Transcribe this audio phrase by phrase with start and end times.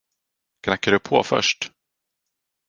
[0.61, 1.71] Knackar du på först?